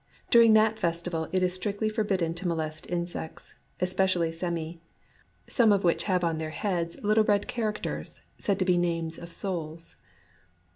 [0.31, 4.81] During that festi val it is strictly forbidden to molest insects, especially semi,
[5.45, 9.31] some of which have on their heads little red characters said to be names of
[9.31, 9.97] Souls.